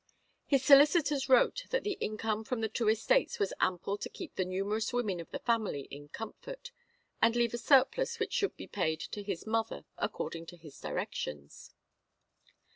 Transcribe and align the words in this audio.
His 0.47 0.65
solicitors 0.65 1.29
wrote 1.29 1.65
that 1.69 1.83
the 1.83 1.95
income 2.01 2.43
from 2.43 2.61
the 2.61 2.67
two 2.67 2.87
estates 2.89 3.37
was 3.37 3.53
ample 3.59 3.99
to 3.99 4.09
keep 4.09 4.33
the 4.33 4.43
numerous 4.45 4.91
women 4.91 5.19
of 5.19 5.29
the 5.29 5.37
family 5.37 5.81
in 5.91 6.07
comfort, 6.09 6.71
and 7.21 7.35
leave 7.35 7.53
a 7.53 7.59
surplus 7.59 8.17
which 8.17 8.33
should 8.33 8.57
be 8.57 8.65
paid 8.65 8.99
to 9.01 9.21
his 9.21 9.45
mother, 9.45 9.85
according 9.99 10.47
to 10.47 10.57
his 10.57 10.79
directions. 10.79 11.75